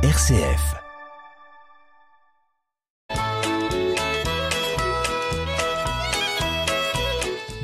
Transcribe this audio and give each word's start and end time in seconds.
RCF. 0.00 0.76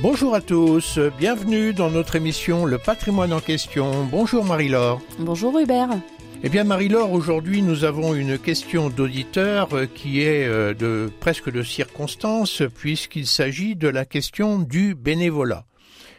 Bonjour 0.03 0.35
à 0.35 0.41
tous, 0.41 0.99
bienvenue 1.17 1.73
dans 1.73 1.91
notre 1.91 2.17
émission 2.17 2.65
Le 2.65 2.79
patrimoine 2.79 3.33
en 3.33 3.39
question. 3.39 4.05
Bonjour 4.11 4.45
Marie-Laure. 4.45 5.01
Bonjour 5.21 5.57
Hubert. 5.61 5.91
Eh 6.43 6.49
bien 6.49 6.65
Marie-Laure, 6.65 7.13
aujourd'hui 7.13 7.63
nous 7.63 7.85
avons 7.85 8.17
une 8.17 8.37
question 8.37 8.91
d'auditeur 8.91 9.73
euh, 9.73 9.87
qui 9.87 10.23
est 10.23 10.45
euh, 10.45 10.75
de 10.75 11.13
presque 11.21 11.53
de 11.53 11.63
circonstance 11.63 12.65
puisqu'il 12.75 13.29
s'agit 13.29 13.77
de 13.77 13.87
la 13.87 14.05
question 14.05 14.59
du 14.59 14.97
bénévolat. 14.97 15.67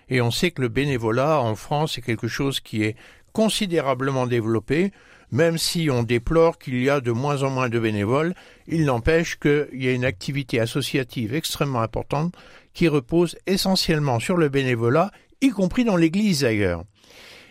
Et 0.07 0.21
on 0.21 0.31
sait 0.31 0.51
que 0.51 0.61
le 0.61 0.69
bénévolat 0.69 1.41
en 1.41 1.55
France 1.55 1.97
est 1.97 2.01
quelque 2.01 2.29
chose 2.29 2.61
qui 2.61 2.83
est 2.83 2.95
considérablement 3.33 4.27
développé, 4.27 4.93
même 5.31 5.57
si 5.57 5.89
on 5.91 6.03
déplore 6.03 6.57
qu'il 6.57 6.81
y 6.81 6.89
a 6.89 7.01
de 7.01 7.11
moins 7.11 7.43
en 7.43 7.49
moins 7.49 7.69
de 7.69 7.79
bénévoles, 7.79 8.33
il 8.67 8.85
n'empêche 8.85 9.37
qu'il 9.37 9.67
y 9.73 9.87
a 9.87 9.91
une 9.91 10.05
activité 10.05 10.59
associative 10.59 11.33
extrêmement 11.33 11.81
importante 11.81 12.33
qui 12.73 12.87
repose 12.87 13.37
essentiellement 13.47 14.19
sur 14.19 14.37
le 14.37 14.49
bénévolat, 14.49 15.11
y 15.41 15.49
compris 15.49 15.83
dans 15.83 15.95
l'Église 15.95 16.41
d'ailleurs. 16.41 16.83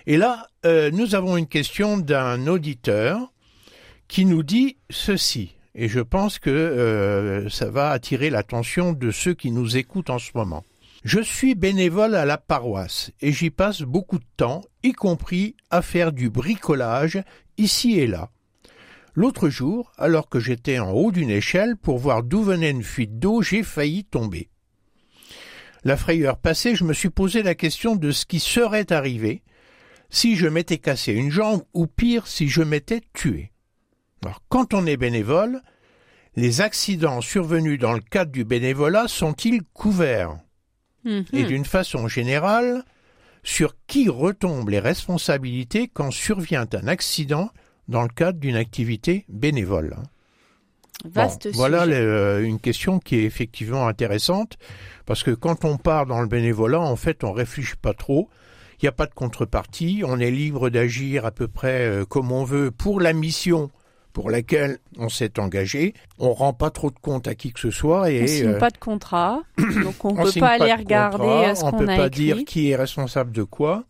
Et 0.06 0.16
là, 0.16 0.48
euh, 0.66 0.91
nous 0.91 1.15
avons 1.15 1.37
une 1.37 1.46
question 1.46 1.96
d'un 1.96 2.46
auditeur 2.46 3.32
qui 4.06 4.27
nous 4.27 4.43
dit 4.43 4.77
ceci, 4.91 5.56
et 5.74 5.88
je 5.88 6.01
pense 6.01 6.38
que 6.38 6.51
euh, 6.51 7.48
ça 7.48 7.70
va 7.70 7.91
attirer 7.91 8.30
l'attention 8.30 8.93
de 8.93 9.10
ceux 9.10 9.34
qui 9.34 9.51
nous 9.51 9.77
écoutent 9.77 10.10
en 10.10 10.18
ce 10.18 10.30
moment. 10.34 10.65
Je 11.05 11.21
suis 11.21 11.55
bénévole 11.55 12.15
à 12.15 12.25
la 12.25 12.39
paroisse 12.39 13.13
et 13.21 13.31
j'y 13.31 13.51
passe 13.51 13.83
beaucoup 13.83 14.19
de 14.19 14.25
temps, 14.39 14.63
y 14.83 14.93
compris 14.93 15.55
à 15.69 15.83
faire 15.83 16.13
du 16.13 16.30
bricolage 16.30 17.23
ici 17.59 18.01
et 18.01 18.07
là. 18.07 18.30
L'autre 19.13 19.51
jour, 19.51 19.93
alors 19.99 20.30
que 20.30 20.41
j'étais 20.41 20.79
en 20.79 20.93
haut 20.93 21.13
d'une 21.13 21.29
échelle 21.29 21.77
pour 21.77 21.99
voir 21.99 22.23
d'où 22.23 22.43
venait 22.43 22.71
une 22.71 22.83
fuite 22.83 23.19
d'eau, 23.19 23.43
j'ai 23.43 23.63
failli 23.63 24.05
tomber. 24.05 24.49
La 25.85 25.99
frayeur 25.99 26.38
passée, 26.38 26.74
je 26.74 26.85
me 26.85 26.95
suis 26.95 27.11
posé 27.11 27.43
la 27.43 27.55
question 27.55 27.96
de 27.96 28.11
ce 28.11 28.24
qui 28.24 28.41
serait 28.41 28.91
arrivé 28.91 29.43
si 30.09 30.37
je 30.37 30.46
m'étais 30.46 30.79
cassé 30.79 31.13
une 31.13 31.30
jambe 31.30 31.65
ou 31.74 31.87
pire 31.87 32.27
si 32.27 32.49
je 32.49 32.63
m'étais 32.63 33.02
tué. 33.13 33.52
Alors, 34.24 34.43
quand 34.49 34.73
on 34.73 34.87
est 34.87 34.96
bénévole, 34.96 35.61
les 36.35 36.63
accidents 36.63 37.21
survenus 37.21 37.79
dans 37.79 37.93
le 37.93 38.01
cadre 38.01 38.33
du 38.33 38.45
bénévolat 38.45 39.07
sont-ils 39.07 39.63
couverts? 39.74 40.39
Mhm. 41.05 41.24
Et 41.33 41.45
d'une 41.45 41.65
façon 41.65 42.09
générale, 42.09 42.85
sur 43.43 43.74
qui 43.87 44.09
retombent 44.09 44.71
les 44.71 44.79
responsabilités 44.79 45.88
quand 45.93 46.11
survient 46.11 46.66
un 46.73 46.88
accident 46.88 47.51
dans 47.88 48.02
le 48.02 48.09
cadre 48.09 48.38
d'une 48.38 48.57
activité 48.57 49.24
bénévole 49.29 49.96
Vaste 51.05 51.49
Bon, 51.49 51.52
Voilà 51.55 51.85
le- 51.85 52.43
une 52.45 52.59
question 52.59 52.99
qui 52.99 53.16
est 53.16 53.24
effectivement 53.24 53.87
intéressante, 53.87 54.57
parce 55.05 55.23
que 55.23 55.33
quand 55.33 55.65
on 55.66 55.77
part 55.77 56.07
dans 56.07 56.23
le 56.23 56.27
bénévolat, 56.29 56.80
en 56.80 56.96
fait, 56.96 57.24
on 57.24 57.33
réfléchit 57.33 57.77
pas 57.77 57.93
trop. 57.93 58.30
Il 58.80 58.85
n'y 58.87 58.89
a 58.89 58.93
pas 58.93 59.07
de 59.07 59.13
contrepartie. 59.15 60.02
On 60.07 60.18
est 60.18 60.30
libre 60.30 60.71
d'agir 60.71 61.27
à 61.27 61.30
peu 61.30 61.46
près 61.49 61.87
euh, 61.87 62.05
comme 62.07 62.33
on 62.33 62.45
veut 62.45 62.71
pour 62.71 63.01
la 63.01 63.13
mission 63.13 63.71
pour 64.15 64.31
laquelle 64.31 64.78
on 64.97 65.10
s'est 65.10 65.38
engagé. 65.38 65.93
On 66.19 66.32
rend 66.32 66.54
pas 66.54 66.70
trop 66.70 66.91
de 66.91 66.98
compte 66.98 67.28
à 67.28 67.34
qui 67.34 67.53
que 67.53 67.60
ce 67.60 67.70
soit 67.70 68.10
et 68.10 68.22
on 68.22 68.26
signe 68.26 68.47
euh, 68.47 68.59
pas 68.59 68.71
de 68.71 68.78
contrat, 68.78 69.43
donc 69.59 70.03
on 70.04 70.10
on 70.19 70.22
peut 70.22 70.41
pas 70.41 70.50
aller 70.53 70.72
de 70.72 70.78
regarder 70.78 71.19
contrat, 71.19 71.50
euh, 71.50 71.54
ce 71.54 71.65
on 71.65 71.71
qu'on 71.72 71.78
peut 71.78 71.84
a 71.91 71.97
pas 71.97 72.06
écrit. 72.06 72.25
dire 72.25 72.37
qui 72.47 72.71
est 72.71 72.76
responsable 72.76 73.32
de 73.32 73.43
quoi. 73.43 73.84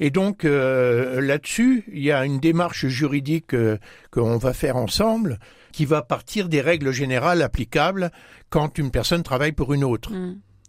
Et 0.00 0.10
donc 0.10 0.44
euh, 0.44 1.20
là-dessus, 1.20 1.84
il 1.92 2.02
y 2.02 2.12
a 2.12 2.24
une 2.24 2.38
démarche 2.38 2.86
juridique 2.86 3.54
euh, 3.54 3.76
qu'on 4.10 4.38
va 4.38 4.52
faire 4.54 4.76
ensemble 4.76 5.38
qui 5.72 5.84
va 5.84 6.02
partir 6.02 6.48
des 6.48 6.60
règles 6.60 6.92
générales 6.92 7.42
applicables 7.42 8.10
quand 8.48 8.78
une 8.78 8.90
personne 8.92 9.24
travaille 9.24 9.52
pour 9.52 9.74
une 9.74 9.82
autre. 9.82 10.12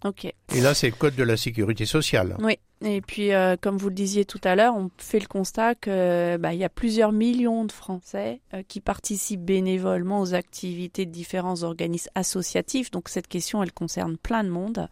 Ok. 0.04 0.26
Et 0.26 0.62
là, 0.62 0.74
c'est 0.74 0.88
le 0.88 0.96
code 0.96 1.16
de 1.16 1.24
la 1.24 1.38
sécurité 1.38 1.86
sociale. 1.86 2.36
Oui. 2.40 2.58
Et 2.88 3.02
puis, 3.02 3.34
euh, 3.34 3.56
comme 3.60 3.78
vous 3.78 3.90
le 3.90 3.96
disiez 3.96 4.26
tout 4.26 4.40
à 4.44 4.56
l'heure, 4.56 4.76
on 4.76 4.92
fait 5.00 5.20
le 5.20 5.26
constat 5.26 5.74
que 5.74 6.38
bah, 6.38 6.54
y 6.54 6.64
a 6.64 6.70
plusieurs 6.70 7.12
millions 7.12 7.66
de 7.66 7.72
Français 7.72 8.42
euh, 8.54 8.62
qui 8.68 8.80
participent 8.80 9.44
bénévolement 9.44 10.22
aux 10.22 10.36
activités 10.36 11.08
de 11.08 11.12
différents 11.12 11.64
organismes 11.64 12.12
associatifs. 12.14 12.92
Donc 12.92 13.10
cette 13.10 13.28
question, 13.28 13.64
elle 13.64 13.72
concerne 13.72 14.18
plein 14.18 14.44
de 14.44 14.50
monde 14.50 14.88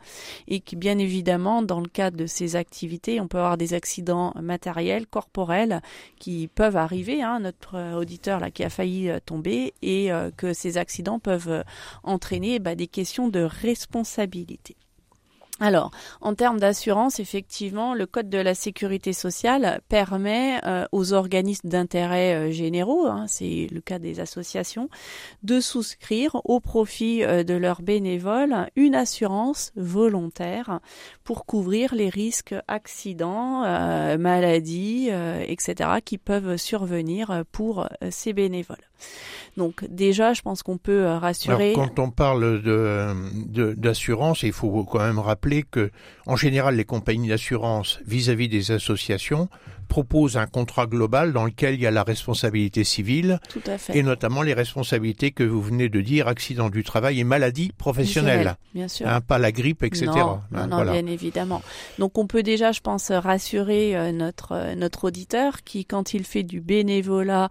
et 0.47 0.59
qui, 0.59 0.75
bien 0.75 0.97
évidemment, 0.97 1.61
dans 1.61 1.81
le 1.81 1.87
cadre 1.87 2.17
de 2.17 2.25
ces 2.25 2.55
activités, 2.55 3.21
on 3.21 3.27
peut 3.27 3.37
avoir 3.37 3.57
des 3.57 3.75
accidents 3.75 4.33
matériels, 4.41 5.05
corporels, 5.05 5.79
qui 6.17 6.47
peuvent 6.47 6.77
arriver. 6.77 7.21
Hein, 7.21 7.41
notre 7.41 7.75
euh, 7.75 7.93
auditeur 7.93 8.39
là 8.39 8.49
qui 8.49 8.63
a 8.63 8.71
failli 8.71 9.11
tomber 9.27 9.75
et 9.83 10.09
que 10.37 10.53
ces 10.53 10.77
accidents 10.77 11.19
peuvent 11.19 11.63
entraîner 12.03 12.57
bah, 12.57 12.73
des 12.73 12.87
questions 12.87 13.27
de 13.27 13.41
responsabilité. 13.41 14.75
Alors, 15.59 15.91
en 16.19 16.33
termes 16.33 16.59
d'assurance, 16.59 17.19
effectivement, 17.19 17.93
le 17.93 18.07
Code 18.07 18.27
de 18.27 18.39
la 18.39 18.55
sécurité 18.55 19.13
sociale 19.13 19.81
permet 19.87 20.59
euh, 20.65 20.85
aux 20.91 21.13
organismes 21.13 21.69
d'intérêt 21.69 22.33
euh, 22.33 22.51
généraux, 22.51 23.05
hein, 23.05 23.25
c'est 23.27 23.67
le 23.71 23.79
cas 23.79 23.99
des 23.99 24.19
associations, 24.19 24.89
de 25.43 25.59
souscrire 25.59 26.41
au 26.45 26.59
profit 26.59 27.23
euh, 27.23 27.43
de 27.43 27.53
leurs 27.53 27.83
bénévoles 27.83 28.67
une 28.75 28.95
assurance 28.95 29.71
volontaire 29.75 30.79
pour 31.23 31.45
couvrir 31.45 31.93
les 31.93 32.09
risques 32.09 32.55
accidents, 32.67 33.61
maladies, 34.17 35.09
etc., 35.47 35.89
qui 36.03 36.17
peuvent 36.17 36.57
survenir 36.57 37.43
pour 37.51 37.87
ces 38.09 38.33
bénévoles. 38.33 38.77
Donc 39.55 39.85
déjà, 39.87 40.33
je 40.33 40.41
pense 40.41 40.63
qu'on 40.63 40.77
peut 40.79 41.03
euh, 41.05 41.17
rassurer. 41.19 41.73
Alors, 41.73 41.93
quand 41.93 42.01
on 42.01 42.09
parle 42.09 42.61
de, 42.63 43.09
de- 43.45 43.73
d'assurance, 43.73 44.41
il 44.43 44.51
faut 44.53 44.83
quand 44.83 44.99
même 44.99 45.19
rappeler 45.19 45.61
que, 45.63 45.91
en 46.25 46.35
général, 46.35 46.75
les 46.75 46.85
compagnies 46.85 47.27
d'assurance 47.29 47.99
vis-à-vis 48.07 48.49
des 48.49 48.71
associations 48.71 49.49
proposent 49.89 50.37
un 50.37 50.47
contrat 50.47 50.87
global 50.87 51.33
dans 51.33 51.45
lequel 51.45 51.75
il 51.75 51.81
y 51.81 51.85
a 51.85 51.91
la 51.91 52.01
responsabilité 52.01 52.83
civile 52.83 53.39
Tout 53.49 53.61
à 53.67 53.77
fait. 53.77 53.95
et 53.95 54.01
notamment 54.01 54.41
les 54.41 54.55
responsabilités 54.55 55.29
que 55.31 55.43
vous 55.43 55.61
venez 55.61 55.87
de 55.87 56.01
dire, 56.01 56.27
accident 56.27 56.71
du 56.71 56.83
travail 56.83 57.19
et 57.19 57.23
maladie 57.23 57.71
professionnelle. 57.77 58.55
Bien 58.73 58.87
sûr. 58.87 59.07
Hein, 59.07 59.21
pas 59.21 59.37
la 59.37 59.51
grippe, 59.51 59.83
etc. 59.83 60.05
Non, 60.07 60.15
Hein, 60.29 60.41
non, 60.51 60.67
non, 60.67 60.75
voilà. 60.77 60.93
bien 60.93 61.05
évidemment. 61.05 61.61
Donc 61.99 62.17
on 62.17 62.25
peut 62.25 62.41
déjà, 62.41 62.71
je 62.71 62.79
pense, 62.79 63.11
rassurer 63.11 63.95
euh, 63.95 64.11
notre 64.11 64.53
euh, 64.53 64.73
notre 64.73 65.03
auditeur 65.03 65.61
qui, 65.63 65.85
quand 65.85 66.15
il 66.15 66.23
fait 66.23 66.43
du 66.43 66.59
bénévolat 66.59 67.49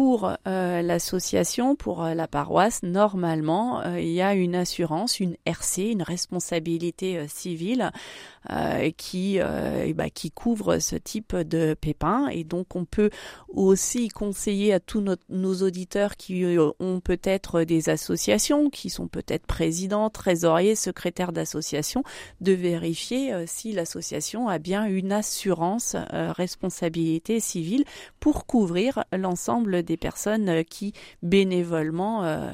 pour 0.00 0.32
euh, 0.46 0.80
l'association, 0.80 1.76
pour 1.76 2.02
euh, 2.02 2.14
la 2.14 2.26
paroisse, 2.26 2.82
normalement, 2.82 3.82
euh, 3.82 4.00
il 4.00 4.12
y 4.12 4.22
a 4.22 4.32
une 4.32 4.54
assurance, 4.54 5.20
une 5.20 5.36
RC, 5.44 5.90
une 5.90 6.02
responsabilité 6.02 7.28
civile 7.28 7.90
qui 8.96 9.38
ben, 9.38 10.08
qui 10.14 10.30
couvre 10.30 10.78
ce 10.78 10.96
type 10.96 11.36
de 11.36 11.76
pépins. 11.78 12.28
Et 12.28 12.42
donc 12.42 12.74
on 12.74 12.86
peut 12.86 13.10
aussi 13.48 14.08
conseiller 14.08 14.72
à 14.72 14.80
tous 14.80 15.04
nos, 15.28 15.54
auditeurs 15.56 16.16
qui 16.16 16.46
ont 16.78 17.00
peut-être 17.00 17.64
des 17.64 17.90
associations, 17.90 18.70
qui 18.70 18.88
sont 18.88 19.08
peut-être 19.08 19.46
présidents, 19.46 20.08
trésoriers, 20.08 20.74
secrétaires 20.74 21.32
d'associations, 21.32 22.02
de 22.40 22.52
vérifier 22.52 23.44
si 23.46 23.72
l'association 23.72 24.48
a 24.48 24.58
bien 24.58 24.86
une 24.86 25.12
assurance 25.12 25.94
responsabilité 26.10 27.40
civile 27.40 27.84
pour 28.20 28.46
couvrir 28.46 29.04
l'ensemble 29.12 29.82
des 29.82 29.89
personnes 29.96 30.48
euh, 30.48 30.62
qui 30.62 30.92
bénévolement 31.22 32.24
euh, 32.24 32.50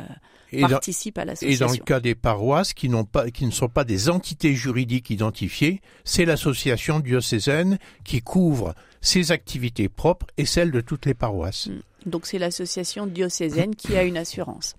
dans, 0.53 0.69
participent 0.69 1.19
à 1.19 1.23
et 1.23 1.25
dans 1.25 1.29
le 1.29 1.33
l'association. 1.33 1.85
cas 1.85 2.01
des 2.01 2.15
paroisses 2.15 2.73
qui, 2.75 2.89
n'ont 2.89 3.05
pas, 3.05 3.31
qui 3.31 3.47
ne 3.47 3.51
sont 3.51 3.69
pas 3.69 3.85
des 3.85 4.09
entités 4.09 4.55
juridiques 4.55 5.11
identifiées, 5.11 5.81
c'est 6.05 6.25
l'association 6.25 7.01
diocésaine 7.01 7.79
qui 8.05 8.23
couvre 8.23 8.75
ses 9.01 9.33
activités 9.33 9.89
propres 9.89 10.27
et 10.37 10.47
celles 10.47 10.71
de 10.71 10.81
toutes 10.81 11.07
les 11.07 11.15
paroisses. 11.15 11.69
Donc 12.05 12.27
c'est 12.27 12.39
l'association 12.39 13.07
diocésaine 13.07 13.75
qui 13.75 13.97
a 13.97 14.03
une 14.03 14.17
assurance. 14.17 14.77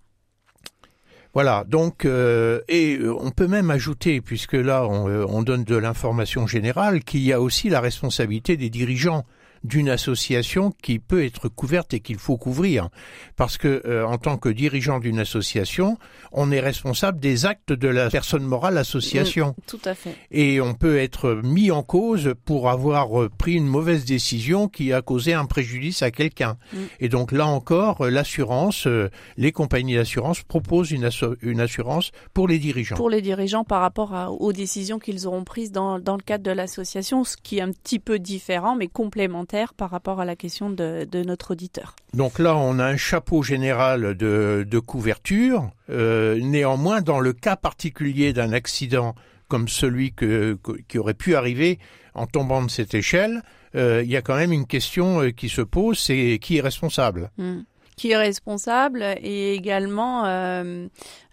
Voilà, 1.33 1.65
donc, 1.67 2.05
euh, 2.05 2.61
et 2.67 2.97
euh, 2.97 3.13
on 3.19 3.29
peut 3.29 3.47
même 3.47 3.69
ajouter, 3.69 4.21
puisque 4.21 4.53
là 4.53 4.87
on, 4.87 5.05
on 5.05 5.43
donne 5.43 5.63
de 5.65 5.75
l'information 5.75 6.47
générale, 6.47 7.03
qu'il 7.03 7.21
y 7.21 7.31
a 7.31 7.39
aussi 7.39 7.69
la 7.69 7.79
responsabilité 7.79 8.57
des 8.57 8.69
dirigeants 8.71 9.23
d'une 9.63 9.89
association 9.89 10.71
qui 10.81 10.99
peut 10.99 11.23
être 11.23 11.49
couverte 11.49 11.93
et 11.93 11.99
qu'il 11.99 12.17
faut 12.17 12.37
couvrir. 12.37 12.89
Parce 13.35 13.57
que 13.57 13.81
euh, 13.85 14.05
en 14.05 14.17
tant 14.17 14.37
que 14.37 14.49
dirigeant 14.49 14.99
d'une 14.99 15.19
association, 15.19 15.97
on 16.31 16.51
est 16.51 16.59
responsable 16.59 17.19
des 17.19 17.45
actes 17.45 17.71
de 17.73 17.87
la 17.87 18.09
personne 18.09 18.43
morale 18.43 18.77
association. 18.77 19.55
Tout 19.67 19.79
à 19.85 19.93
fait. 19.95 20.15
Et 20.31 20.61
on 20.61 20.73
peut 20.73 20.97
être 20.97 21.33
mis 21.43 21.71
en 21.71 21.83
cause 21.83 22.33
pour 22.45 22.69
avoir 22.69 23.21
euh, 23.21 23.29
pris 23.29 23.53
une 23.53 23.67
mauvaise 23.67 24.05
décision 24.05 24.67
qui 24.67 24.93
a 24.93 25.01
causé 25.01 25.33
un 25.33 25.45
préjudice 25.45 26.01
à 26.01 26.11
quelqu'un. 26.11 26.57
Mm. 26.73 26.77
Et 26.99 27.09
donc 27.09 27.31
là 27.31 27.47
encore, 27.47 28.01
euh, 28.01 28.09
l'assurance, 28.09 28.87
euh, 28.87 29.09
les 29.37 29.51
compagnies 29.51 29.95
d'assurance 29.95 30.41
proposent 30.43 30.91
une, 30.91 31.09
une 31.41 31.59
assurance 31.59 32.11
pour 32.33 32.47
les 32.47 32.59
dirigeants. 32.59 32.95
Pour 32.95 33.09
les 33.09 33.21
dirigeants 33.21 33.63
par 33.63 33.81
rapport 33.81 34.13
à- 34.13 34.31
aux 34.31 34.53
décisions 34.53 34.99
qu'ils 34.99 35.27
auront 35.27 35.43
prises 35.43 35.71
dans, 35.71 35.99
dans 35.99 36.15
le 36.17 36.21
cadre 36.23 36.43
de 36.43 36.51
l'association, 36.51 37.23
ce 37.23 37.37
qui 37.37 37.57
est 37.57 37.61
un 37.61 37.71
petit 37.71 37.99
peu 37.99 38.19
différent 38.19 38.75
mais 38.75 38.87
complémentaire 38.87 39.46
par 39.75 39.89
rapport 39.89 40.19
à 40.19 40.25
la 40.25 40.35
question 40.35 40.69
de, 40.69 41.07
notre 41.23 41.51
auditeur. 41.51 41.95
Donc 42.13 42.39
là, 42.39 42.55
on 42.55 42.79
a 42.79 42.85
un 42.85 42.97
chapeau 42.97 43.43
général 43.43 44.15
de, 44.15 44.79
couverture. 44.79 45.71
Euh, 45.89 46.39
néanmoins, 46.39 47.01
dans 47.01 47.19
le 47.19 47.33
cas 47.33 47.55
particulier 47.55 48.33
d'un 48.33 48.53
accident 48.53 49.15
comme 49.47 49.67
celui 49.67 50.13
qui 50.13 50.97
aurait 50.97 51.13
pu 51.13 51.35
arriver 51.35 51.79
en 52.13 52.27
tombant 52.27 52.61
de 52.63 52.69
cette 52.69 52.93
échelle, 52.93 53.43
euh, 53.75 54.01
il 54.03 54.09
y 54.09 54.17
a 54.17 54.21
quand 54.21 54.35
même 54.35 54.51
une 54.51 54.65
question 54.65 55.21
euh, 55.21 55.29
qui 55.31 55.49
se 55.49 55.61
pose, 55.61 55.99
c'est 55.99 56.39
qui 56.41 56.57
est 56.57 56.61
responsable? 56.61 57.31
Hmm 57.37 57.61
qui 57.97 58.11
est 58.11 58.17
responsable 58.17 59.03
et 59.21 59.55
également 59.55 60.25
euh, 60.25 60.87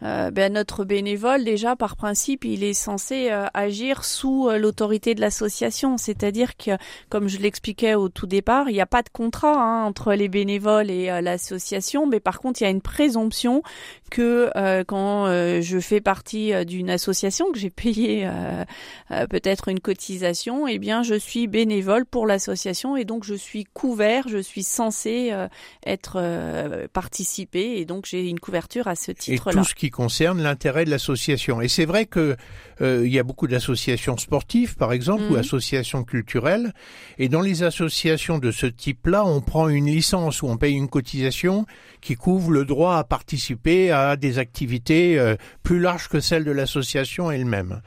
euh, 0.05 0.31
ben 0.31 0.53
notre 0.53 0.85
bénévole 0.85 1.45
déjà 1.45 1.77
par 1.77 1.97
principe 1.97 2.45
il 2.45 2.63
est 2.63 2.75
censé 2.75 3.29
euh, 3.31 3.47
agir 3.55 4.05
sous 4.05 4.49
euh, 4.49 4.59
l'autorité 4.59 5.15
de 5.15 5.21
l'association. 5.21 5.97
C'est-à-dire 5.97 6.57
que 6.57 6.73
comme 7.09 7.29
je 7.29 7.39
l'expliquais 7.39 7.95
au 7.95 8.11
tout 8.11 8.27
départ 8.27 8.69
il 8.69 8.75
n'y 8.75 8.83
a 8.83 8.87
pas 8.87 9.03
de 9.03 9.09
contrat 9.09 9.55
hein, 9.55 9.85
entre 9.85 10.13
les 10.13 10.29
bénévoles 10.29 10.91
et 10.91 11.07
l'association. 11.23 12.07
Mais 12.07 12.21
par 12.21 12.41
contre 12.41 12.61
il 12.61 12.65
y 12.65 12.67
a 12.67 12.71
une 12.71 12.83
présomption 12.83 13.63
que 14.11 14.51
quand 14.85 15.27
je 15.61 15.79
fais 15.81 16.01
partie 16.01 16.53
d'une 16.65 16.91
association 16.91 17.51
que 17.51 17.59
j'ai 17.59 17.71
payé 17.71 18.29
peut-être 19.31 19.69
une 19.69 19.81
cotisation 19.81 20.69
eh 20.69 20.79
bien 20.79 21.03
je 21.03 21.15
suis 21.15 21.49
bénévole 21.49 22.07
pour 22.07 22.27
l'association 22.27 22.97
et 22.97 23.05
donc 23.05 23.25
je 23.25 23.35
suis 23.35 23.65
couvert 23.65 24.29
je 24.29 24.39
suis 24.39 24.63
censé 24.63 25.33
être 25.85 26.54
euh, 26.55 26.87
participer 26.93 27.79
et 27.79 27.85
donc 27.85 28.07
j'ai 28.07 28.29
une 28.29 28.41
couverture 28.41 28.89
à 28.89 28.95
ce 28.95 29.13
titre-là. 29.13 29.53
Et 29.53 29.57
tout 29.57 29.65
ce 29.65 29.75
qui 29.75 29.91
concerne 29.91 30.41
l'intérêt 30.43 30.85
de 30.85 30.91
l'association. 30.91 31.61
Et 31.61 31.69
c'est 31.69 31.85
vrai 31.85 32.07
que 32.07 32.37
euh, 32.81 33.03
il 33.05 33.13
y 33.13 33.19
a 33.19 33.23
beaucoup 33.23 33.47
d'associations 33.47 34.17
sportives, 34.17 34.77
par 34.77 34.93
exemple, 34.93 35.25
ou 35.25 35.33
mhm. 35.33 35.41
associations 35.41 36.05
culturelles. 36.05 36.73
Et 37.19 37.29
dans 37.29 37.41
les 37.41 37.63
associations 37.63 38.39
de 38.39 38.51
ce 38.51 38.67
type-là, 38.67 39.25
on 39.25 39.41
prend 39.41 39.69
une 39.69 39.87
licence 39.87 40.43
ou 40.43 40.47
on 40.47 40.57
paye 40.57 40.75
une 40.75 40.89
cotisation 40.89 41.67
qui 42.01 42.15
couvre 42.15 42.51
le 42.51 42.65
droit 42.65 42.97
à 42.97 43.05
participer 43.05 43.91
à 43.91 44.17
des 44.17 44.39
activités 44.39 45.19
euh, 45.19 45.37
plus 45.63 45.81
larges 45.81 46.09
que 46.09 46.21
celles 46.21 46.45
de 46.45 46.53
l'association 46.53 47.31
elle-même. 47.31 47.81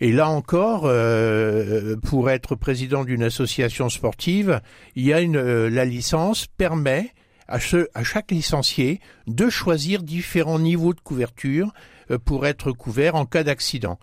Et 0.00 0.12
là 0.12 0.28
encore, 0.28 0.82
euh, 0.84 1.96
pour 1.96 2.28
être 2.28 2.54
président 2.54 3.04
d'une 3.04 3.22
association 3.22 3.88
sportive, 3.88 4.60
il 4.94 5.06
y 5.06 5.12
a 5.14 5.20
une, 5.20 5.40
la 5.68 5.84
licence 5.86 6.46
permet 6.58 7.12
à, 7.48 7.58
chaque 7.58 8.30
licencié 8.30 9.00
de 9.26 9.48
choisir 9.48 10.02
différents 10.02 10.58
niveaux 10.58 10.94
de 10.94 11.00
couverture 11.00 11.72
euh, 12.10 12.18
pour 12.18 12.46
être 12.46 12.72
couvert 12.72 13.14
en 13.14 13.26
cas 13.26 13.44
d'accident. 13.44 13.98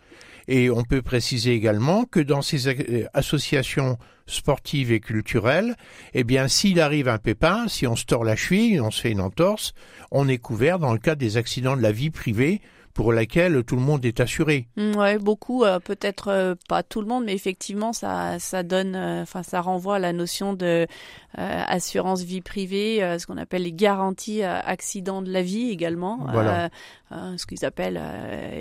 Et 0.48 0.70
on 0.70 0.84
peut 0.84 1.02
préciser 1.02 1.54
également 1.54 2.04
que 2.06 2.20
dans 2.20 2.42
ces 2.42 2.68
euh, 2.68 3.06
associations 3.14 3.98
sportives 4.26 4.92
et 4.92 5.00
culturelles, 5.00 5.76
eh 6.14 6.24
bien, 6.24 6.48
s'il 6.48 6.80
arrive 6.80 7.08
un 7.08 7.18
pépin, 7.18 7.68
si 7.68 7.88
on 7.88 7.96
se 7.96 8.06
tord 8.06 8.24
la 8.24 8.36
cheville, 8.36 8.82
on 8.82 8.92
se 8.92 9.02
fait 9.02 9.12
une 9.12 9.22
entorse, 9.22 9.74
on 10.12 10.28
est 10.28 10.38
couvert 10.38 10.80
dans 10.80 10.94
le 10.94 11.00
cas 11.00 11.16
des 11.16 11.38
accidents 11.38 11.78
de 11.78 11.82
la 11.82 11.92
vie 11.92 12.10
privée 12.10 12.62
pour 12.94 13.12
laquelle 13.12 13.64
tout 13.64 13.76
le 13.76 13.82
monde 13.82 14.06
est 14.06 14.20
assuré. 14.20 14.68
Mm, 14.78 14.96
ouais, 14.96 15.18
beaucoup, 15.18 15.64
euh, 15.64 15.80
peut-être 15.80 16.28
euh, 16.30 16.56
pas 16.70 16.84
tout 16.84 17.02
le 17.02 17.08
monde, 17.08 17.26
mais 17.26 17.34
effectivement, 17.34 17.92
ça, 17.92 18.38
ça 18.40 18.64
donne, 18.64 18.96
euh, 18.96 19.24
enfin, 19.24 19.44
ça 19.44 19.62
renvoie 19.62 19.96
à 19.96 20.00
la 20.00 20.14
notion 20.14 20.54
de 20.54 20.88
assurance 21.36 22.22
vie 22.22 22.42
privée, 22.42 23.00
ce 23.18 23.26
qu'on 23.26 23.38
appelle 23.38 23.64
les 23.64 23.74
garanties 23.74 24.44
accidents 24.44 25.24
de 25.24 25.32
la 25.32 25.42
vie 25.42 25.72
également. 25.72 26.28
Voilà. 26.32 26.70
Ce 27.10 27.48
qu'ils 27.48 27.66
appellent 27.66 28.00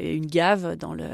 une 0.02 0.25
gave 0.25 0.76
dans 0.76 0.94
le, 0.94 1.05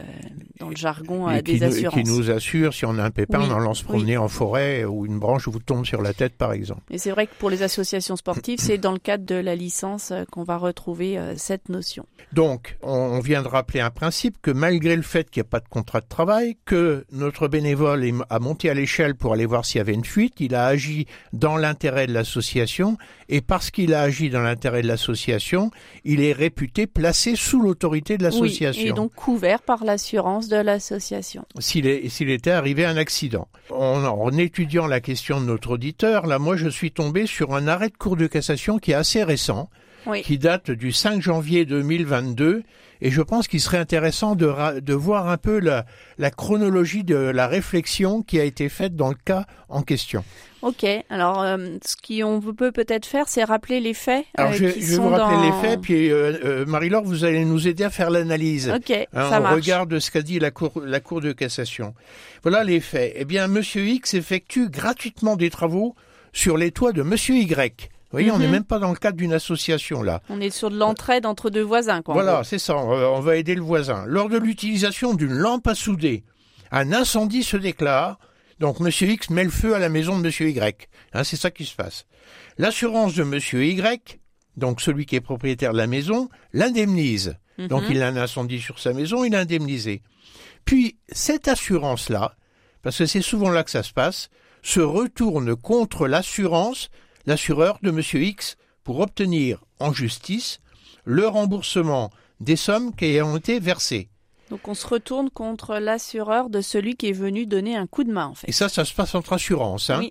dans 0.61 0.69
le 0.69 0.76
jargon 0.76 1.26
des 1.43 1.64
assurances. 1.64 2.00
Qui 2.00 2.09
nous 2.09 2.31
assure 2.31 2.73
si 2.73 2.87
on 2.87 2.97
a 2.97 3.03
un 3.03 3.11
pépin, 3.11 3.41
on 3.41 3.59
lance 3.59 3.82
promener 3.82 4.17
en 4.17 4.29
forêt 4.29 4.85
ou 4.85 5.05
une 5.05 5.19
branche 5.19 5.49
vous 5.49 5.59
tombe 5.59 5.85
sur 5.85 6.00
la 6.00 6.14
tête 6.14 6.35
par 6.37 6.53
exemple. 6.53 6.82
Et 6.93 6.99
c'est 6.99 7.11
vrai 7.11 7.26
que 7.26 7.35
pour 7.35 7.50
les 7.50 7.64
associations 7.64 8.14
sportives, 8.14 8.61
c'est 8.61 8.79
dans 8.79 8.93
le 8.93 9.00
cadre 9.00 9.26
de 9.26 9.35
la 9.35 9.56
licence 9.56 10.12
qu'on 10.31 10.44
va 10.44 10.59
retrouver 10.59 11.19
cette 11.37 11.69
notion. 11.71 12.06
Donc, 12.32 12.76
on 12.82 13.08
vient 13.21 13.43
de 13.43 13.49
rappeler 13.49 13.81
un 13.81 13.91
principe 13.91 14.37
que 14.43 14.51
malgré 14.51 14.97
le 14.97 15.03
fait 15.03 15.31
qu'il 15.31 15.43
n'y 15.43 15.47
a 15.47 15.51
pas 15.51 15.61
de 15.61 15.69
contrat 15.69 16.01
de 16.01 16.09
travail, 16.09 16.57
que 16.65 17.05
notre 17.13 17.49
bénévole 17.49 18.05
a 18.31 18.39
monté 18.39 18.71
à 18.71 18.75
l'échelle 18.75 19.15
pour 19.15 19.33
aller 19.33 19.47
voir 19.47 19.65
s'il 19.65 19.79
y 19.79 19.81
avait 19.81 19.95
une 19.95 20.05
fuite, 20.05 20.35
il 20.41 20.55
a 20.55 20.67
agi 20.67 21.07
dans 21.33 21.57
l'intérêt 21.57 22.07
de 22.07 22.13
l'association 22.13 22.97
et 23.29 23.41
parce 23.41 23.71
qu'il 23.71 23.95
a 23.95 24.03
agi 24.03 24.31
dans 24.31 24.41
l'intérêt 24.41 24.83
de 24.83 24.89
l'association, 24.89 25.71
il 26.05 26.23
est 26.23 26.33
réputé 26.33 26.87
placé 26.87 27.37
sous 27.37 27.61
l'autorité 27.61 28.19
de 28.19 28.23
l'association. 28.23 28.85
et 28.85 28.93
donc 28.93 29.15
couvert 29.15 29.63
par 29.63 29.85
l'assurance 29.85 30.49
de 30.49 30.57
l'association. 30.57 31.45
S'il 31.59 31.87
était 31.87 32.51
arrivé 32.51 32.85
un 32.85 32.97
accident. 32.97 33.49
En, 33.71 34.31
étudiant 34.37 34.87
la 34.87 35.01
question 35.01 35.41
de 35.41 35.47
notre 35.47 35.73
auditeur, 35.73 36.27
là, 36.27 36.39
moi, 36.39 36.57
je 36.57 36.69
suis 36.69 36.91
tombé 36.91 37.27
sur 37.27 37.55
un 37.55 37.69
arrêt 37.69 37.89
de 37.89 37.97
cour 37.97 38.17
de 38.17 38.27
cassation 38.27 38.79
qui 38.79 38.93
est 38.93 38.95
assez 38.95 39.23
récent, 39.23 39.71
qui 40.23 40.39
date 40.39 40.71
du 40.71 40.93
5 40.93 41.21
janvier 41.21 41.65
2022, 41.65 42.63
et 43.00 43.11
je 43.11 43.23
pense 43.23 43.49
qu'il 43.49 43.61
serait 43.61 43.79
intéressant 43.79 44.35
de, 44.35 44.81
de 44.81 44.95
voir 44.95 45.29
un 45.29 45.37
peu 45.37 45.59
la, 45.59 45.85
la 46.19 46.31
chronologie 46.31 47.05
de 47.05 47.17
la 47.17 47.47
réflexion 47.47 48.23
qui 48.23 48.41
a 48.41 48.45
été 48.45 48.69
faite 48.69 48.97
dans 48.97 49.09
le 49.09 49.17
cas 49.25 49.45
en 49.69 49.83
question. 49.83 50.25
Ok, 50.62 50.85
alors 51.09 51.43
euh, 51.43 51.77
ce 51.85 51.95
qu'on 51.97 52.41
peut 52.41 52.73
peut-être 52.73 53.06
faire, 53.06 53.29
c'est 53.29 53.45
rappeler 53.45 53.79
les 53.79 53.95
faits. 53.95 54.25
Alors 54.37 54.50
euh, 54.50 54.55
je, 54.55 54.67
je, 54.67 54.91
vais 54.91 54.97
vous 54.97 55.09
rappeler 55.09 55.50
les 55.50 55.53
faits, 55.61 55.81
puis 55.81 56.11
euh, 56.11 56.67
Marie-Laure, 56.67 57.05
vous 57.05 57.25
allez 57.25 57.45
nous 57.45 57.69
aider 57.69 57.85
à 57.85 57.91
faire 57.91 58.11
l'analyse. 58.11 58.73
Ok, 58.75 58.91
hein, 58.91 59.06
ça 59.12 59.39
marche. 59.39 59.55
regarde 59.55 59.99
ce 60.00 60.11
qu'a 60.11 60.23
dit 60.23 60.41
la 60.41 60.50
cour, 60.50 60.73
la 60.85 60.99
cour 60.99 61.21
de 61.21 61.31
cassation. 61.31 61.95
Voilà 62.43 62.65
les 62.65 62.81
faits. 62.81 63.12
Eh 63.15 63.25
bien, 63.25 63.47
Monsieur 63.47 63.85
X 63.87 64.15
effectue 64.15 64.69
gratuitement 64.69 65.37
des 65.37 65.50
travaux 65.50 65.95
sur 66.33 66.56
les 66.56 66.73
toits 66.73 66.93
de 66.93 67.03
Monsieur 67.03 67.37
Y. 67.37 67.89
Vous 68.11 68.17
voyez, 68.17 68.31
on 68.31 68.39
n'est 68.39 68.47
mhm. 68.47 68.53
même 68.53 68.65
pas 68.65 68.79
dans 68.79 68.91
le 68.91 68.97
cadre 68.97 69.19
d'une 69.19 69.35
association 69.35 70.03
là. 70.03 70.23
On 70.31 70.41
est 70.41 70.51
sur 70.51 70.71
de 70.71 70.79
l'entraide 70.79 71.27
entre 71.27 71.51
deux 71.51 71.63
voisins, 71.63 72.01
quoi. 72.01 72.15
Voilà, 72.15 72.43
c'est 72.43 72.59
ça. 72.59 72.77
On 72.77 73.21
va 73.21 73.37
aider 73.37 73.55
le 73.55 73.61
voisin. 73.61 74.05
Lors 74.07 74.31
de 74.31 74.39
l'utilisation 74.39 75.15
d'une 75.15 75.35
lampe 75.35 75.67
à 75.67 75.75
souder, 75.75 76.25
un 76.71 76.93
incendie 76.93 77.43
se 77.43 77.57
déclare 77.57 78.19
donc 78.61 78.81
Monsieur 78.81 79.09
X 79.09 79.31
met 79.31 79.45
le 79.45 79.51
feu 79.51 79.75
à 79.75 79.79
la 79.79 79.89
maison 79.89 80.19
de 80.19 80.23
Monsieur 80.23 80.49
Y. 80.49 80.89
Hein, 81.13 81.25
c'est 81.25 81.37
ça 81.37 81.51
qui 81.51 81.65
se 81.65 81.75
passe. 81.75 82.07
L'assurance 82.57 83.15
de 83.15 83.23
Monsieur 83.23 83.65
Y, 83.65 84.19
donc 84.57 84.81
celui 84.81 85.07
qui 85.07 85.17
est 85.17 85.21
propriétaire 85.21 85.73
de 85.73 85.79
la 85.79 85.87
maison, 85.87 86.29
l'indemnise. 86.53 87.37
Donc 87.59 87.85
mhm. 87.85 87.93
il 87.93 88.03
a 88.03 88.09
un 88.09 88.17
incendie 88.17 88.61
sur 88.61 88.79
sa 88.79 88.93
maison, 88.93 89.25
il 89.25 89.35
est 89.35 89.39
indemnisé. 89.39 90.03
Puis 90.65 90.97
cette 91.11 91.49
assurance-là, 91.49 92.35
parce 92.83 92.99
que 92.99 93.07
c'est 93.07 93.23
souvent 93.23 93.51
là 93.51 93.65
que 93.65 93.71
ça 93.71 93.83
se 93.83 93.93
passe, 93.93 94.29
se 94.63 94.81
retourne 94.81 95.57
contre 95.57 96.07
l'assurance, 96.09 96.89
l'assureur 97.29 97.79
de 97.83 97.91
Monsieur 97.91 98.23
X, 98.23 98.57
pour 98.85 99.01
obtenir 99.01 99.62
en 99.81 99.93
justice 99.93 100.61
le 101.05 101.29
remboursement 101.29 102.11
des 102.41 102.57
sommes 102.57 102.95
qui 102.95 103.21
ont 103.21 103.37
été 103.37 103.61
versées. 103.61 104.09
Donc 104.50 104.67
on 104.67 104.73
se 104.73 104.87
retourne 104.87 105.29
contre 105.29 105.76
l'assureur 105.79 106.49
de 106.49 106.62
celui 106.62 106.97
qui 106.97 107.11
est 107.11 107.12
venu 107.12 107.45
donner 107.45 107.76
un 107.76 107.87
coup 107.87 108.02
de 108.02 108.11
main 108.11 108.29
en 108.29 108.35
fait. 108.35 108.49
Et 108.49 108.52
ça, 108.52 108.71
ça 108.71 108.87
se 108.87 108.95
passe 108.95 109.14
entre 109.14 109.35
assurances. 109.35 109.91
Hein. 109.91 110.05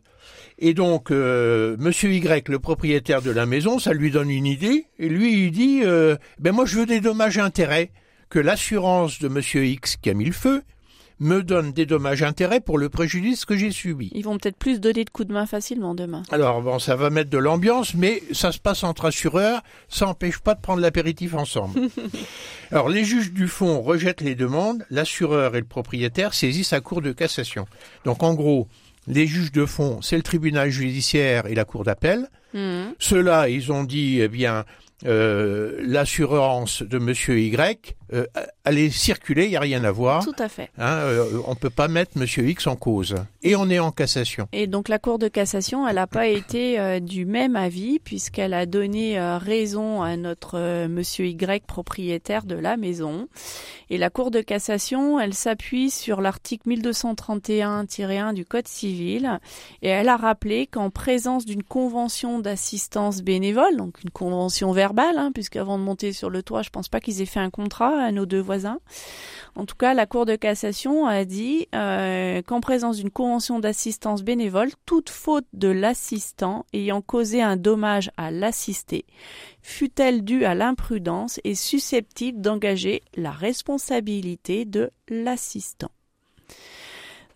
Et 0.59 0.75
donc 0.75 1.09
euh, 1.09 1.75
Monsieur 1.79 2.13
Y, 2.13 2.47
le 2.49 2.59
propriétaire 2.59 3.23
de 3.23 3.31
la 3.31 3.47
maison, 3.47 3.79
ça 3.79 3.93
lui 3.93 4.11
donne 4.11 4.29
une 4.29 4.45
idée. 4.45 4.85
Et 4.99 5.09
lui, 5.09 5.45
il 5.45 5.51
dit 5.51 5.81
euh, 5.83 6.17
ben 6.37 6.53
moi 6.53 6.65
je 6.65 6.77
veux 6.77 6.85
des 6.85 7.01
dommages 7.01 7.39
intérêts 7.39 7.89
que 8.29 8.37
l'assurance 8.37 9.17
de 9.17 9.27
Monsieur 9.27 9.65
X 9.65 9.97
qui 9.97 10.11
a 10.11 10.13
mis 10.13 10.25
le 10.25 10.33
feu 10.33 10.61
me 11.19 11.41
donne 11.41 11.71
des 11.71 11.85
dommages-intérêts 11.85 12.59
pour 12.59 12.77
le 12.77 12.89
préjudice 12.89 13.45
que 13.45 13.57
j'ai 13.57 13.71
subi. 13.71 14.11
Ils 14.13 14.23
vont 14.23 14.37
peut-être 14.37 14.57
plus 14.57 14.79
donner 14.79 15.03
de 15.03 15.09
coups 15.09 15.27
de 15.27 15.33
main 15.33 15.45
facilement 15.45 15.95
demain. 15.95 16.23
Alors 16.31 16.61
bon, 16.61 16.79
ça 16.79 16.95
va 16.95 17.09
mettre 17.09 17.29
de 17.29 17.37
l'ambiance, 17.37 17.93
mais 17.95 18.21
ça 18.31 18.51
se 18.51 18.59
passe 18.59 18.83
entre 18.83 19.05
assureurs, 19.05 19.61
ça 19.89 20.05
n'empêche 20.05 20.39
pas 20.39 20.53
de 20.53 20.61
prendre 20.61 20.81
l'apéritif 20.81 21.33
ensemble. 21.33 21.79
Alors 22.71 22.89
les 22.89 23.03
juges 23.03 23.31
du 23.31 23.47
fond 23.47 23.81
rejettent 23.81 24.21
les 24.21 24.35
demandes, 24.35 24.85
l'assureur 24.89 25.55
et 25.55 25.59
le 25.59 25.65
propriétaire 25.65 26.33
saisissent 26.33 26.71
la 26.71 26.81
cour 26.81 27.01
de 27.01 27.11
cassation. 27.11 27.65
Donc 28.05 28.23
en 28.23 28.33
gros, 28.33 28.67
les 29.07 29.25
juges 29.25 29.51
de 29.51 29.65
fond, 29.65 30.01
c'est 30.01 30.17
le 30.17 30.23
tribunal 30.23 30.69
judiciaire 30.69 31.47
et 31.47 31.55
la 31.55 31.65
cour 31.65 31.83
d'appel. 31.83 32.27
Mmh. 32.53 32.89
Ceux-là, 32.99 33.49
ils 33.49 33.71
ont 33.71 33.83
dit, 33.83 34.19
eh 34.21 34.27
bien, 34.27 34.65
euh, 35.05 35.79
l'assurance 35.85 36.81
de 36.81 36.97
Monsieur 36.97 37.39
Y 37.39 37.95
euh, 38.13 38.25
allait 38.67 38.89
circuler, 38.89 39.45
il 39.45 39.49
n'y 39.49 39.55
a 39.55 39.61
rien 39.61 39.83
à 39.83 39.91
voir. 39.91 40.23
Tout 40.23 40.35
à 40.37 40.49
fait. 40.49 40.69
Hein, 40.77 40.97
euh, 40.97 41.41
on 41.45 41.51
ne 41.51 41.55
peut 41.55 41.69
pas 41.69 41.87
mettre 41.87 42.17
Monsieur 42.17 42.47
X 42.47 42.67
en 42.67 42.75
cause. 42.75 43.15
Et 43.41 43.55
on 43.55 43.69
est 43.69 43.79
en 43.79 43.91
cassation. 43.91 44.47
Et 44.51 44.67
donc 44.67 44.89
la 44.89 44.99
Cour 44.99 45.19
de 45.19 45.29
cassation, 45.29 45.87
elle 45.87 45.95
n'a 45.95 46.07
pas 46.07 46.27
été 46.27 46.79
euh, 46.79 46.99
du 46.99 47.25
même 47.25 47.55
avis 47.55 47.99
puisqu'elle 47.99 48.53
a 48.53 48.65
donné 48.65 49.19
raison 49.37 50.01
à 50.01 50.17
notre 50.17 50.87
Monsieur 50.87 51.25
Y 51.27 51.65
propriétaire 51.65 52.43
de 52.43 52.55
la 52.55 52.77
maison. 52.77 53.27
Et 53.89 53.97
la 53.97 54.09
Cour 54.09 54.31
de 54.31 54.41
cassation, 54.41 55.19
elle 55.19 55.33
s'appuie 55.33 55.89
sur 55.89 56.19
l'article 56.19 56.69
1231-1 56.69 58.33
du 58.33 58.45
Code 58.45 58.67
civil 58.67 59.39
et 59.81 59.87
elle 59.87 60.09
a 60.09 60.17
rappelé 60.17 60.67
qu'en 60.67 60.89
présence 60.89 61.45
d'une 61.45 61.63
convention 61.63 62.39
d'assistance 62.39 63.21
bénévole, 63.21 63.77
donc 63.77 64.03
une 64.03 64.09
convention 64.09 64.73
verbale, 64.73 65.17
hein, 65.17 65.31
puisqu'avant 65.33 65.77
de 65.77 65.83
monter 65.83 66.11
sur 66.11 66.29
le 66.29 66.43
toit, 66.43 66.63
je 66.63 66.69
pense 66.69 66.89
pas 66.89 66.99
qu'ils 66.99 67.21
aient 67.21 67.25
fait 67.25 67.39
un 67.39 67.49
contrat 67.49 68.03
à 68.03 68.11
nos 68.11 68.25
deux 68.25 68.41
voisins 68.41 68.56
En 69.55 69.65
tout 69.65 69.75
cas, 69.75 69.93
la 69.93 70.05
Cour 70.05 70.25
de 70.25 70.35
cassation 70.35 71.07
a 71.07 71.25
dit 71.25 71.67
euh, 71.73 72.41
qu'en 72.43 72.61
présence 72.61 72.97
d'une 72.97 73.09
convention 73.09 73.59
d'assistance 73.59 74.23
bénévole, 74.23 74.69
toute 74.85 75.09
faute 75.09 75.45
de 75.53 75.67
l'assistant 75.67 76.65
ayant 76.73 77.01
causé 77.01 77.41
un 77.41 77.57
dommage 77.57 78.11
à 78.17 78.29
l'assisté, 78.29 79.05
fut-elle 79.61 80.23
due 80.23 80.45
à 80.45 80.53
l'imprudence, 80.53 81.39
est 81.43 81.55
susceptible 81.55 82.39
d'engager 82.41 83.01
la 83.15 83.31
responsabilité 83.31 84.65
de 84.65 84.91
l'assistant. 85.09 85.89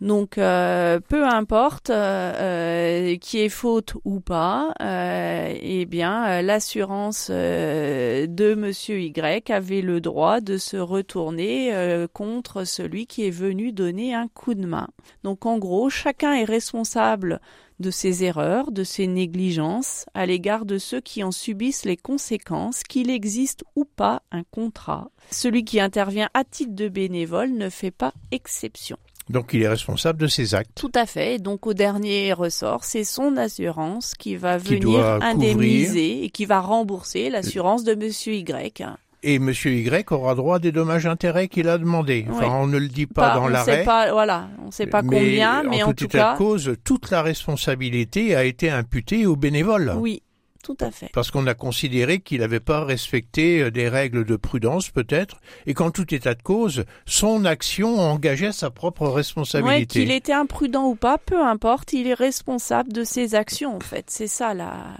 Donc, 0.02 0.36
euh, 0.36 0.98
peu 0.98 1.24
importe 1.24 1.90
euh, 1.90 2.32
euh, 2.34 3.16
qui 3.18 3.38
est 3.38 3.48
faute 3.48 3.94
ou 4.04 4.18
pas, 4.18 4.74
eh 4.80 5.86
bien, 5.86 6.42
l'assurance 6.42 7.30
de 7.30 8.54
Monsieur 8.56 9.00
Y 9.00 9.52
avait 9.52 9.80
le 9.80 10.00
droit 10.00 10.40
de 10.40 10.56
se 10.56 10.76
retourner 10.76 11.72
contre 12.12 12.64
celui 12.64 13.06
qui 13.06 13.28
est 13.28 13.30
venu 13.30 13.70
donner 13.70 14.12
un 14.12 14.26
coup 14.26 14.54
de 14.54 14.66
main. 14.66 14.88
Donc, 15.22 15.46
en 15.46 15.58
gros, 15.58 15.88
chacun 15.88 16.32
est 16.32 16.44
responsable 16.44 17.40
de 17.78 17.92
ses 17.92 18.24
erreurs, 18.24 18.72
de 18.72 18.82
ses 18.82 19.06
négligences 19.06 20.06
à 20.14 20.26
l'égard 20.26 20.64
de 20.64 20.78
ceux 20.78 21.00
qui 21.00 21.22
en 21.22 21.30
subissent 21.30 21.84
les 21.84 21.96
conséquences, 21.96 22.82
qu'il 22.82 23.08
existe 23.08 23.62
ou 23.76 23.84
pas 23.84 24.22
un 24.32 24.42
contrat. 24.42 25.10
Celui 25.30 25.64
qui 25.64 25.80
intervient 25.80 26.28
à 26.34 26.42
titre 26.42 26.74
de 26.74 26.88
bénévole 26.88 27.52
ne 27.52 27.68
fait 27.68 27.92
pas 27.92 28.12
exception. 28.32 28.98
Donc 29.28 29.50
il 29.52 29.62
est 29.62 29.68
responsable 29.68 30.18
de 30.20 30.26
ses 30.26 30.54
actes. 30.54 30.70
Tout 30.74 30.92
à 30.94 31.06
fait. 31.06 31.38
Donc 31.38 31.66
au 31.66 31.74
dernier 31.74 32.32
ressort, 32.32 32.84
c'est 32.84 33.04
son 33.04 33.36
assurance 33.36 34.14
qui 34.14 34.36
va 34.36 34.58
venir 34.58 35.18
indemniser 35.22 36.24
et 36.24 36.30
qui 36.30 36.44
va 36.44 36.60
rembourser 36.60 37.30
l'assurance 37.30 37.84
de 37.84 37.94
Monsieur 37.94 38.34
Y. 38.34 38.84
Et 39.24 39.38
Monsieur 39.38 39.72
Y 39.72 40.10
aura 40.10 40.34
droit 40.34 40.56
à 40.56 40.58
des 40.58 40.72
dommages-intérêts 40.72 41.46
qu'il 41.46 41.68
a 41.68 41.78
demandé. 41.78 42.26
Enfin, 42.28 42.48
on 42.48 42.66
ne 42.66 42.78
le 42.78 42.88
dit 42.88 43.06
pas, 43.06 43.36
dans 43.36 43.46
l'arrêt. 43.46 43.84
Voilà, 43.84 44.48
on 44.60 44.66
ne 44.66 44.72
sait 44.72 44.86
pas 44.86 45.02
combien, 45.02 45.62
mais 45.62 45.82
en, 45.82 45.90
en 45.90 45.92
tout, 45.92 46.06
tout 46.06 46.08
cas, 46.08 46.34
cause, 46.36 46.74
toute 46.82 47.10
la 47.10 47.22
responsabilité 47.22 48.34
a 48.34 48.44
été 48.44 48.68
imputée 48.68 49.26
au 49.26 49.36
bénévole. 49.36 49.94
Oui, 49.96 50.22
tout 50.62 50.76
à 50.80 50.90
fait. 50.90 51.10
Parce 51.12 51.30
qu'on 51.30 51.46
a 51.46 51.54
considéré 51.54 52.20
qu'il 52.20 52.40
n'avait 52.40 52.60
pas 52.60 52.84
respecté 52.84 53.62
euh, 53.62 53.70
des 53.70 53.88
règles 53.88 54.24
de 54.24 54.36
prudence, 54.36 54.90
peut-être, 54.90 55.36
et 55.66 55.74
qu'en 55.74 55.90
tout 55.90 56.14
état 56.14 56.34
de 56.34 56.42
cause, 56.42 56.84
son 57.04 57.44
action 57.44 57.98
engageait 57.98 58.52
sa 58.52 58.70
propre 58.70 59.08
responsabilité. 59.08 60.00
Qu'il 60.00 60.12
était 60.12 60.32
imprudent 60.32 60.84
ou 60.84 60.94
pas, 60.94 61.18
peu 61.18 61.44
importe, 61.44 61.92
il 61.92 62.06
est 62.06 62.14
responsable 62.14 62.92
de 62.92 63.04
ses 63.04 63.34
actions, 63.34 63.76
en 63.76 63.80
fait. 63.80 64.06
C'est 64.08 64.28
ça 64.28 64.54
la. 64.54 64.94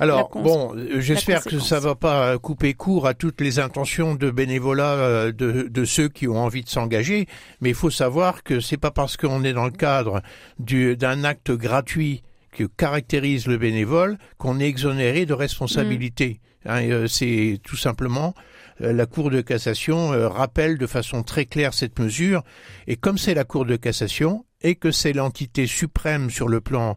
Alors 0.00 0.28
bon, 0.34 0.74
euh, 0.74 1.00
j'espère 1.00 1.44
que 1.44 1.60
ça 1.60 1.78
va 1.78 1.94
pas 1.94 2.36
couper 2.38 2.74
court 2.74 3.06
à 3.06 3.14
toutes 3.14 3.40
les 3.40 3.60
intentions 3.60 4.16
de 4.16 4.30
bénévolat 4.30 4.94
euh, 4.94 5.32
de, 5.32 5.68
de 5.70 5.84
ceux 5.84 6.08
qui 6.08 6.26
ont 6.26 6.36
envie 6.36 6.64
de 6.64 6.68
s'engager, 6.68 7.28
mais 7.60 7.68
il 7.68 7.74
faut 7.76 7.90
savoir 7.90 8.42
que 8.42 8.58
c'est 8.58 8.76
pas 8.76 8.90
parce 8.90 9.16
qu'on 9.16 9.44
est 9.44 9.52
dans 9.52 9.66
le 9.66 9.70
cadre 9.70 10.20
d'un 10.58 11.22
acte 11.22 11.52
gratuit 11.52 12.24
que 12.54 12.64
caractérise 12.64 13.46
le 13.46 13.58
bénévole 13.58 14.16
qu'on 14.38 14.60
est 14.60 14.68
exonéré 14.68 15.26
de 15.26 15.34
responsabilité. 15.34 16.40
Mm. 16.40 16.44
Hein, 16.66 16.88
euh, 16.90 17.06
c'est 17.06 17.60
tout 17.62 17.76
simplement 17.76 18.34
euh, 18.80 18.92
la 18.92 19.04
Cour 19.04 19.30
de 19.30 19.42
cassation 19.42 20.12
euh, 20.12 20.28
rappelle 20.28 20.78
de 20.78 20.86
façon 20.86 21.22
très 21.22 21.44
claire 21.44 21.74
cette 21.74 21.98
mesure 21.98 22.42
et 22.86 22.96
comme 22.96 23.18
c'est 23.18 23.34
la 23.34 23.44
Cour 23.44 23.66
de 23.66 23.76
cassation 23.76 24.46
et 24.62 24.76
que 24.76 24.90
c'est 24.90 25.12
l'entité 25.12 25.66
suprême 25.66 26.30
sur 26.30 26.48
le 26.48 26.62
plan 26.62 26.96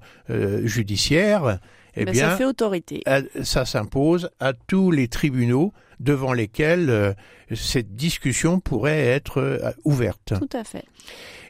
judiciaire, 0.63 1.59
eh 1.97 2.05
ben, 2.05 2.13
bien, 2.13 2.29
ça 2.29 2.37
fait 2.37 2.45
autorité. 2.45 3.03
Ça 3.43 3.65
s'impose 3.65 4.29
à 4.39 4.53
tous 4.53 4.89
les 4.89 5.09
tribunaux 5.09 5.73
devant 6.00 6.34
lesquels 6.34 7.16
cette 7.54 7.96
discussion 7.96 8.60
pourrait 8.60 9.06
être 9.06 9.62
ouverte. 9.84 10.34
Tout 10.39 10.58
à 10.58 10.63
fait. 10.63 10.86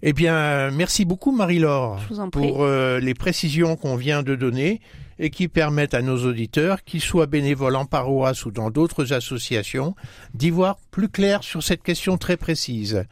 Eh 0.04 0.13
bien, 0.13 0.70
merci 0.72 1.06
beaucoup 1.06 1.32
Marie-Laure 1.32 2.00
pour 2.32 2.63
euh, 2.63 3.00
les 3.00 3.13
précisions 3.13 3.75
qu'on 3.75 3.96
vient 3.96 4.22
de 4.22 4.36
donner 4.36 4.82
et 5.20 5.32
qui 5.32 5.48
permettent 5.48 5.96
à 5.96 6.04
nos 6.04 6.25
auditeurs, 6.25 6.84
qu'ils 6.84 7.01
soient 7.01 7.25
bénévoles 7.25 7.75
en 7.75 7.86
paroisse 7.86 8.46
ou 8.46 8.51
dans 8.51 8.70
d'autres 8.70 9.13
associations, 9.13 9.96
d'y 10.36 10.51
voir 10.51 10.77
plus 10.92 11.10
clair 11.10 11.44
sur 11.44 11.63
cette 11.63 11.82
question 11.82 12.18
très 12.18 12.38
précise. 12.38 13.06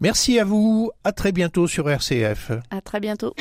Merci 0.00 0.38
à 0.38 0.44
vous, 0.44 0.90
à 1.04 1.12
très 1.12 1.32
bientôt 1.32 1.66
sur 1.66 1.88
RCF. 1.88 2.52
À 2.70 2.82
très 2.82 3.00
bientôt. 3.00 3.32